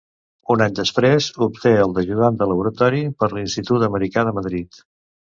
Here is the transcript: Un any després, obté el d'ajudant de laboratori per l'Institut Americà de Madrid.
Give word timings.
Un 0.53 0.61
any 0.65 0.71
després, 0.77 1.25
obté 1.45 1.73
el 1.81 1.93
d'ajudant 1.97 2.39
de 2.39 2.47
laboratori 2.51 3.01
per 3.19 3.29
l'Institut 3.35 3.85
Americà 3.89 4.25
de 4.29 4.33
Madrid. 4.39 4.81